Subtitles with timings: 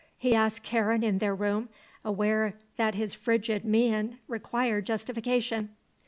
[0.17, 1.69] he asked Karen in their room,
[2.03, 5.75] aware that his frigid mien required justification.